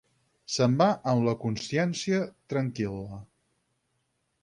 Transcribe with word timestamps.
Se'n 0.53 0.77
va 0.79 0.87
amb 1.11 1.27
la 1.27 1.35
consciència 1.45 2.25
tranquil·la. 2.55 3.23